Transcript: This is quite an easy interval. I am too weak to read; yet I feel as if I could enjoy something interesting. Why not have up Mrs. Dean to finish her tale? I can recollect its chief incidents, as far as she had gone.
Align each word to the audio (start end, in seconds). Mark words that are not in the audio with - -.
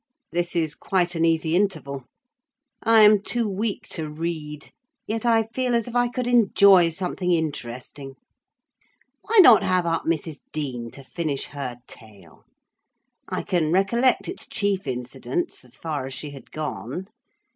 This 0.31 0.55
is 0.55 0.73
quite 0.73 1.13
an 1.13 1.25
easy 1.25 1.55
interval. 1.55 2.05
I 2.81 3.01
am 3.01 3.21
too 3.21 3.47
weak 3.47 3.87
to 3.89 4.09
read; 4.09 4.71
yet 5.05 5.27
I 5.27 5.43
feel 5.53 5.75
as 5.75 5.87
if 5.87 5.95
I 5.95 6.07
could 6.07 6.25
enjoy 6.25 6.89
something 6.89 7.31
interesting. 7.31 8.15
Why 9.21 9.37
not 9.43 9.61
have 9.61 9.85
up 9.85 10.05
Mrs. 10.05 10.39
Dean 10.51 10.89
to 10.93 11.03
finish 11.03 11.45
her 11.53 11.77
tale? 11.85 12.45
I 13.29 13.43
can 13.43 13.71
recollect 13.71 14.27
its 14.27 14.47
chief 14.47 14.87
incidents, 14.87 15.63
as 15.63 15.75
far 15.77 16.07
as 16.07 16.15
she 16.15 16.31
had 16.31 16.49
gone. 16.49 17.07